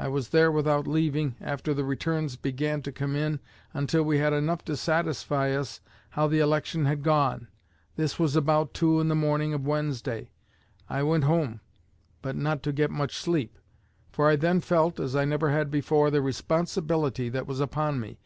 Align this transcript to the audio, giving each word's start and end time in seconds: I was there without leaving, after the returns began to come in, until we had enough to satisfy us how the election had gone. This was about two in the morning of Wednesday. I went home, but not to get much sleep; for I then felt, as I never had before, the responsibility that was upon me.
I 0.00 0.08
was 0.08 0.30
there 0.30 0.50
without 0.50 0.88
leaving, 0.88 1.36
after 1.40 1.72
the 1.72 1.84
returns 1.84 2.34
began 2.34 2.82
to 2.82 2.90
come 2.90 3.14
in, 3.14 3.38
until 3.72 4.02
we 4.02 4.18
had 4.18 4.32
enough 4.32 4.64
to 4.64 4.76
satisfy 4.76 5.52
us 5.52 5.80
how 6.10 6.26
the 6.26 6.40
election 6.40 6.86
had 6.86 7.04
gone. 7.04 7.46
This 7.94 8.18
was 8.18 8.34
about 8.34 8.74
two 8.74 8.98
in 9.00 9.06
the 9.06 9.14
morning 9.14 9.54
of 9.54 9.64
Wednesday. 9.64 10.32
I 10.88 11.04
went 11.04 11.22
home, 11.22 11.60
but 12.20 12.34
not 12.34 12.64
to 12.64 12.72
get 12.72 12.90
much 12.90 13.14
sleep; 13.16 13.60
for 14.10 14.28
I 14.28 14.34
then 14.34 14.60
felt, 14.60 14.98
as 14.98 15.14
I 15.14 15.24
never 15.24 15.50
had 15.50 15.70
before, 15.70 16.10
the 16.10 16.20
responsibility 16.20 17.28
that 17.28 17.46
was 17.46 17.60
upon 17.60 18.00
me. 18.00 18.18